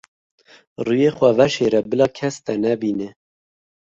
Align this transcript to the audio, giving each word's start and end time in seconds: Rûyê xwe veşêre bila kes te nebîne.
Rûyê 0.85 1.09
xwe 1.17 1.29
veşêre 1.37 1.81
bila 1.89 2.07
kes 2.17 2.35
te 2.45 2.53
nebîne. 2.63 3.09